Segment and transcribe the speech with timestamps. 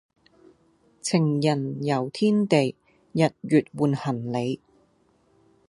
[0.99, 2.75] 情人遊天地
[3.13, 4.59] 日月換行李